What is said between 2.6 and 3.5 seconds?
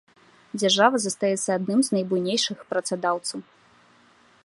працадаўцаў.